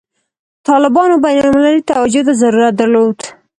طالبانو 0.67 1.15
بین 1.25 1.37
المللي 1.45 1.81
توجه 1.91 2.21
ته 2.27 2.33
ضرورت 2.41 2.73
درلود. 2.81 3.19